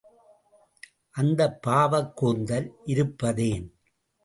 அந்தப் 1.15 1.61
பாவக் 1.61 2.17
கூந்தல் 2.17 2.75
இருப்பதேன்? 2.85 3.67